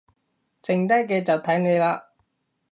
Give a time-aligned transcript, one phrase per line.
[0.63, 2.05] 剩低嘅就睇你喇